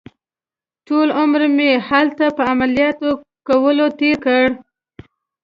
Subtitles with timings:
[0.87, 2.99] ټول عمر مې همدلته په عملیات
[3.47, 4.45] کولو تېر کړ.